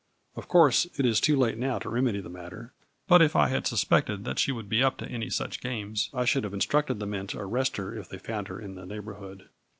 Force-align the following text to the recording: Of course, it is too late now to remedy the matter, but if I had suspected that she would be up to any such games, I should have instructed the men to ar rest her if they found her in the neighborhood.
Of 0.35 0.47
course, 0.47 0.87
it 0.97 1.05
is 1.05 1.21
too 1.21 1.37
late 1.37 1.59
now 1.59 1.77
to 1.77 1.87
remedy 1.87 2.21
the 2.21 2.27
matter, 2.31 2.73
but 3.07 3.21
if 3.21 3.35
I 3.35 3.49
had 3.49 3.67
suspected 3.67 4.25
that 4.25 4.39
she 4.39 4.51
would 4.51 4.67
be 4.67 4.83
up 4.83 4.97
to 4.97 5.07
any 5.07 5.29
such 5.29 5.61
games, 5.61 6.09
I 6.11 6.25
should 6.25 6.43
have 6.43 6.55
instructed 6.55 6.97
the 6.99 7.05
men 7.05 7.27
to 7.27 7.37
ar 7.37 7.47
rest 7.47 7.77
her 7.77 7.95
if 7.95 8.09
they 8.09 8.17
found 8.17 8.47
her 8.47 8.59
in 8.59 8.73
the 8.73 8.87
neighborhood. 8.87 9.49